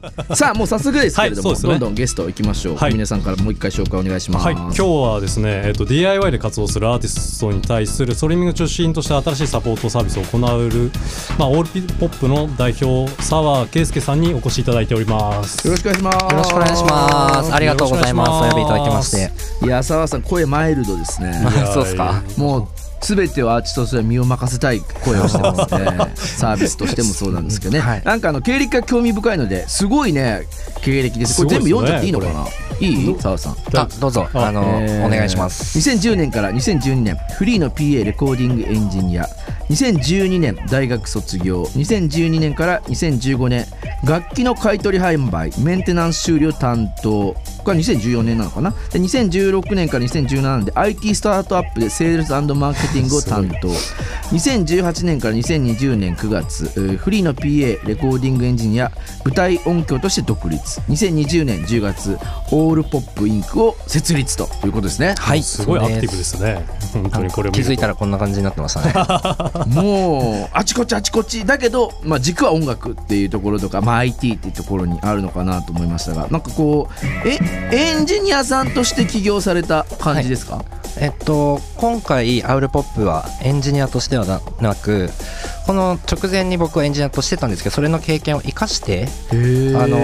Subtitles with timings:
[0.34, 10.40] さあもう早速ですけれども、はいねどんどんゲスト行きましょう、はい皆さんからもう一回紹介お願いします、はい、今日はですね、えっと DIY で活動するアーティストに対するストリーミング中心として新しいサポートサービスを行う、
[11.38, 17.54] まあ、オールピポップの代表澤圭介さんにお越しいただいておりますよろしくお願いしますよろしくお願いします。
[17.54, 18.30] ありがとうございます。
[18.30, 19.30] お呼びいただきまして。
[19.64, 21.32] いや澤さん声マイルドですね
[21.72, 22.22] そうですか。
[22.36, 26.12] もう全てをアーティストとして身を任せたい声をしてますね。
[26.14, 28.02] サービスとしてもそうなんですけどね、はい。
[28.04, 30.42] なんかあの経歴が興味深いのですごいね
[30.82, 31.44] 経歴です。
[31.44, 32.46] これ全部読んじゃっていいのかな？
[32.80, 33.16] いい？
[33.20, 33.56] 澤さん。
[33.76, 35.06] あ、どうぞ、ああの、えー。
[35.06, 35.78] お願いします。
[35.78, 39.26] 2010年から2012年フリーの PA レコーディングエンジニア。
[39.70, 41.62] 2012年大学卒業。
[41.62, 43.66] 2012年から2015年
[44.04, 47.36] 楽器の買取販売メンテナンス終了担当
[47.70, 48.70] が2014年なのかな？
[48.70, 53.68] で2016年から2017年で IT スタートアップでセールスマーケティングを担当。
[54.34, 58.90] 2018年から2020年9月えーフリーの PA レコーディングエンジニア
[59.24, 60.80] 舞台音響として独立。
[60.82, 62.18] 2020年10月
[62.50, 65.14] オールポップインクを設立ということですね。
[65.18, 66.66] はい、すごいアクティブですね。
[66.92, 68.92] 本当にこれ気づいたらこんな感じになってましたね。
[69.68, 71.44] もうあちこちあちこち。
[71.44, 77.38] だけど、まあ、軸は音楽っていうところとか、まあ、IT っていうところにあるのかなと思いましたがなんかこうえ
[77.72, 80.64] エンジニアさんとして起業された感じですか、
[80.98, 85.08] えっと、今回、アウルポップはエンジニアとしてはななく、
[85.66, 89.34] この直前に僕はエンジニアとしてたんですけど、それの経験を生かして、あ
[89.86, 89.98] の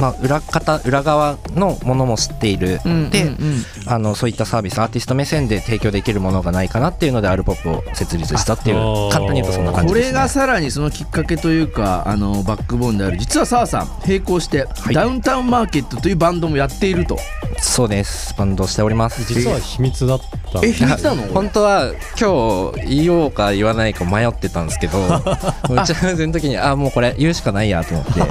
[0.00, 2.80] まあ、裏方、裏側のものも知っている。
[2.84, 3.64] うんで、うんうん。
[3.86, 8.76] あのそういったサービスアーティスト目線で提供できるものがないかなっていうのでアルポップを設立したっていう
[9.10, 17.18] 簡単に言うとそんな感じです、ね、これがさらにそのきっかけというかあのバックボーンである実は澤さん並行して、ダウンタウンマーケットというバンドもやっていると。
[17.58, 18.34] そうです。
[18.36, 19.24] バンドしております。
[19.24, 21.22] 実は秘密だったえ秘密なの？
[21.34, 24.98] 本当は今日言おうか言わないか迷ってたんですけど
[25.68, 28.22] 打ち合わせの時にあもうこれ言うしかないやと思って。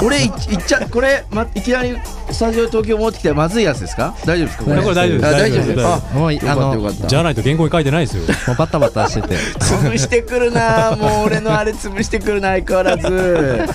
[0.04, 0.32] 俺いいっ
[0.66, 1.96] ちゃこれ、ま、いきなり
[2.30, 4.14] スタジオ東京持ってきたらまずいやつですか？
[4.24, 4.64] 大丈夫ですか？
[4.64, 5.26] これ大丈夫です。
[5.26, 7.06] あ大丈夫ですあもうよかったよかった。
[7.06, 8.22] じゃないと原稿に書いてないですよ。
[8.46, 9.34] もうバタバタしてて。
[9.60, 13.68] 潰してくるなもう俺のあれ潰してくるな相変わらず。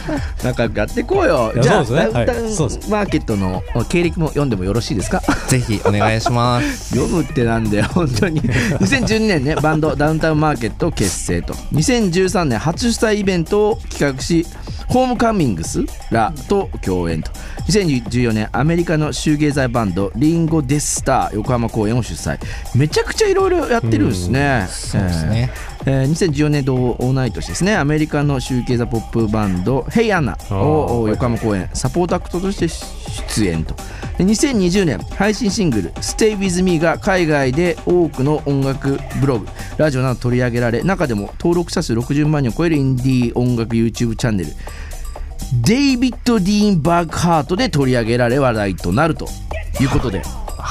[0.44, 1.51] 仲良くやっていこうよ。
[1.62, 2.13] じゃあ、そうですね。
[2.13, 2.41] ダウンタウン
[2.89, 5.22] マーケットの経歴も読んでもよろしいですか？
[5.47, 6.89] ぜひお願いします。
[6.95, 8.41] 読むってななんで 本当に。
[8.41, 11.53] 2012年ねバンドダウンタウンマーケットを結成と。
[11.73, 14.45] 2013年初主催イベントを企画し
[14.88, 17.31] ホームカミングスらと共演と。
[17.67, 22.37] 2014年アメリカのシューゲーザーバンドリンゴ・デスター横浜公演を主催。
[22.75, 24.65] めちゃくちゃいろいろやってるんですね。
[24.69, 25.51] そうですね。
[25.85, 27.75] えー2014年同同い年ですね。
[27.75, 33.75] アメリカのシューザポップバンド「ヘイアンナ」を横浜公演サポートアクトとして出演と。
[34.17, 39.47] で2020年配信シングル「Stay With Me」が海外で多くの音楽ブログ
[39.77, 44.49] ラジオなど取り上げられ中でも登録者数60万人を超えるインディー音楽 YouTube チャンネル
[45.62, 49.28] デイビッド・ディーン・バーグハートで取り上げられ話題となると
[49.79, 50.22] いうことで。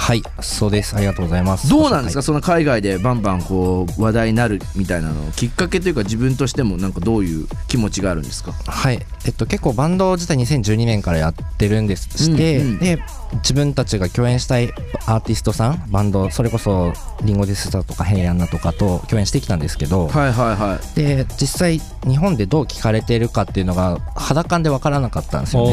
[0.04, 0.94] はいそうです。
[0.94, 1.66] ありがとうございます。
[1.70, 2.24] どうなんですか、はい。
[2.24, 8.52] その海外でバンバンこう話題になるみたいなのきっかけというか自分としてもなんかどういう気持ちがあるんですか？
[8.52, 12.10] はい、えっと、結構バンド自体2012年からやってるんです。
[12.18, 12.78] して、うんうん。
[12.80, 12.98] で
[13.36, 14.70] 自分たちが共演したい
[15.06, 16.92] アーティストさんバンドそれこそ
[17.24, 20.96] リンゴディスタとかヘイアンナとかと共演してきたんですけど、はいはいはい。
[20.96, 25.70] で実際日本でどう聞かれているかっていうのが肌感で分からなかったんですよね。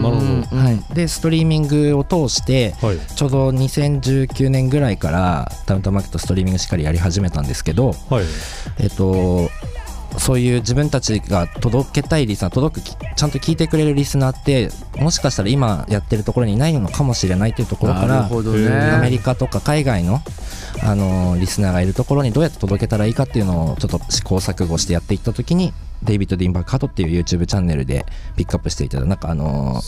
[0.00, 0.30] なるほど。
[0.50, 2.98] どはい、でストリーミングを通してはい。
[3.14, 8.24] ちょうど2019年ぐらいからダウンタウンマーケットストリーミングしっかりやり始めたんですけど、はい。
[8.78, 9.50] えっと、
[10.18, 18.28] そういう自分たちが届けたいリスナー届くきちゃんと聞いてくれるリスナーってもしかしたら今やってるところにいないのかもしれないというところからね。
[18.28, 20.20] へアメリカとか海外の、
[20.82, 25.72] あのリスナーがいるところにどうやって届けたらいいかっていうのをちょっと試行錯誤してやっていった時に
[26.02, 28.06] デイビッド・ディンバークハートっていう YouTube チャンネルで
[28.36, 29.80] ピックアップしていただいたなんかあの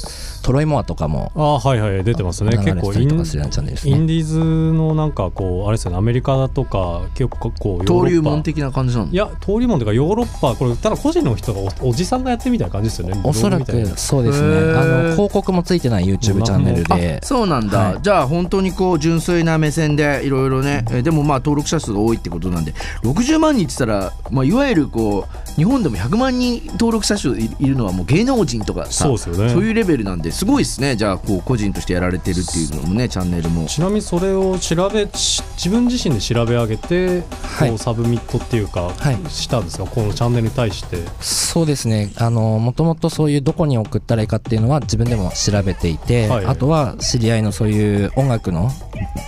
[0.42, 2.56] トロイモアとかもああはいはい出てますね。
[2.56, 3.92] 結構インてたりとかするようなチャンネルですね。
[3.92, 7.92] インディーズのなんかこうあれですよねアメリカとか結構こうヨーロッパ。
[7.92, 13.64] 登竜門的な感じなのいや登竜門というかヨーロッパこれただ個人の人がおおじさんがやってるみたいな感じですよねおそらく
[13.96, 14.56] そうですね。
[14.72, 17.20] あの広告もついてない YouTube チャンネルで。
[17.22, 18.03] あそうなんだ、はい。
[18.03, 22.72] じゃあ本当にこう純粋な目線でいろいろね、えーでもまあ登録者数が多いってことなんで
[23.03, 29.51] 60万人って言ったら、まあ、いわゆるこう日本でも100万人登録者数いいるのはもう芸能人とかさそうですよね。
[29.51, 30.97] そういうレベルなんですごいですね。
[30.97, 33.66] じゃあこう個人としてやられてるっていうのもねチャンネルも。
[33.66, 37.22] ちなみにそれを調べし自分自身で調べ上げて、
[37.59, 37.69] はい。
[37.71, 39.31] こう submit っていうか、はい。
[39.31, 39.84] したんですか？
[39.84, 40.99] このチャンネルに対して。
[41.21, 42.13] そうですね。
[42.16, 46.47] あのもともとそういうどこに送ったらいいかっていうのは自分でも調べていて、はい。
[46.47, 48.71] あとは知り合いのそういう音楽の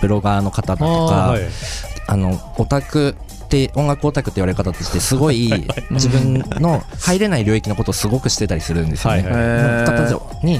[0.01, 1.43] ブロガーの方だとかあーはい。
[2.07, 3.15] あのオタク
[3.63, 5.51] っって音楽オタクって言われ方としてすごい
[5.91, 9.23] 自分の入れない領域のことをすごくしてたりするんですよね。
[9.23, 10.45] はいはい。
[10.45, 10.59] に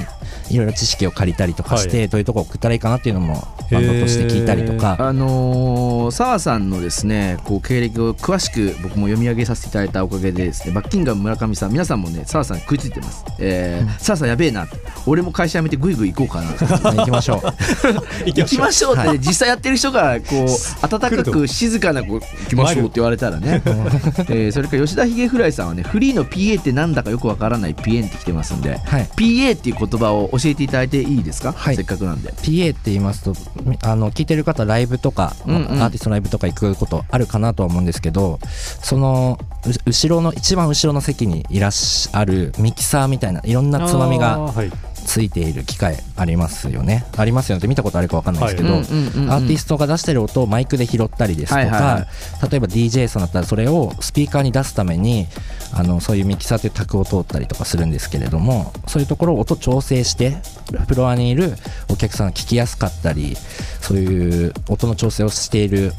[0.50, 2.08] いろいろ知識を借りたりとかして、はい。
[2.08, 4.96] どういうとこ送ったらいいかなっていうのもバンドとして聞いたりとか。
[4.98, 13.24] あのー澤さんのですねこう経歴を詳しく僕も読み上げさせていただいたおかげでですねバッキンガム村上さん皆さんもね澤さんに食いついてます。
[13.38, 14.66] えー澤、さんやべえな
[15.06, 16.52] 俺も会社辞めてぐいぐい行こうかな
[16.96, 17.40] 行きましょう。
[18.26, 19.18] 行きましょうって、ねはい。
[19.18, 29.08] 実際やってる人がこう温かく静かなこう行きましょうって言われたらね、えーそれから吉田ひげフライさんはねフリーの PA ってなんだかよくわからないピエンって来てますんで、はい。
[29.16, 31.76] PA っていう言葉を教えていただいていいですか、はい。
[31.76, 32.32] せっかくなんで。
[32.32, 35.82] PA って言いますとみあの聞いてる方ライブとか、うんうん。
[35.82, 38.38] アーティストのライブとか行くことあるかなとは思うんですけど
[38.82, 44.52] そのう後ろの一番後ろの席にいらっしゃるミキサーみたいないろんなつまみあが
[45.06, 47.06] ついている機械ありますよね。
[47.16, 47.58] ありますよね。
[47.58, 52.06] って見たことあるかわかんないですけど、アーティストが出してる音をマイクで拾ったりですとか、はいはいは
[52.50, 55.26] 例えば DJ さんだったらそれをスピーカーに出すために
[55.72, 60.36] あのそういうミキサーという卓を通ったりとかするんですけれどもそういうところを音調整して
[60.88, 61.54] フロアにいる
[61.90, 63.36] お客さんが聞きやすかったり
[63.80, 65.92] そういう音の調整をしている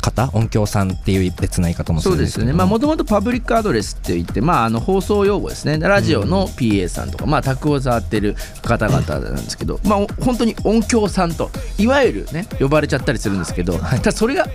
[0.00, 2.50] 方音響さんっていう別な言い方もすそうでるんですすけど。
[2.50, 2.64] よね。
[2.64, 5.78] もともとパブリックアドレスって言って、まあ、あの放送用語ですね。
[5.78, 13.98] ラジオの PA さんとか、まあ、卓を触ってる方々なんですけど、まあ、お本当に音響さんといわゆるね呼ばれちゃったりするんですけど、はい。
[13.98, 14.46] ただそれが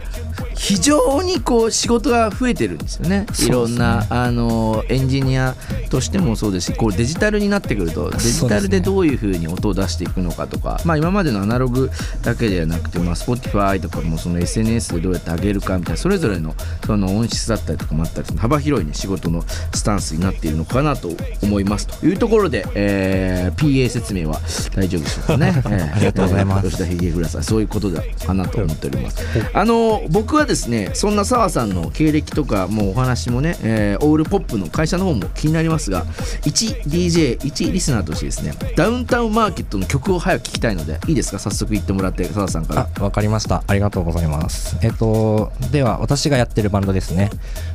[0.56, 3.26] 非常にこう仕事が増えてるんですよね。
[3.40, 5.56] いろんな、あのエンジニア
[5.90, 11.90] としてもそうですしこうデジタルになってくるとデジタルでどういうふうに音を出していくのかとか、まあ、今までのアナログ
[12.24, 16.56] だけではなくて、まあ、Spotify とかもその SNS でどうやって上げるかみたいなそれぞれの
[16.86, 19.44] その音質だったりとかもあったり幅広い、ね、仕事の
[19.74, 21.10] スタンスになっているのかなと
[21.44, 22.06] 思いますと。
[22.06, 24.40] いうところで、えー PA 説明は
[24.76, 25.54] 大丈夫でしょうかね。
[25.66, 26.70] えーありがとうございます。
[26.70, 29.18] 吉田秀倉さんそういうことだかなと思っております。
[29.54, 36.06] あの僕はですねそんな澤さんの経歴とかもうお話もね、えーオールポップの会社の方も気になりますが
[36.44, 41.40] 1DJ、1リスナーとしてですねダウンタウンマーケットの曲を早く聞きたいのでいいですか？
[41.40, 42.90] 早速言ってもらって澤さんから。
[43.00, 43.64] あ、わかりました。
[43.68, 44.78] ありがとうございます。
[44.82, 47.30] えっと、では、私がやってるバンドですね。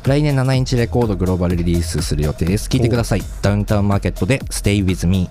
[0.04, 2.68] 来年7インチレコードグローバルリリースする予定です。
[2.68, 3.22] 聞いてください。
[3.42, 5.28] ダウンタウンマーケットで Stay With Me。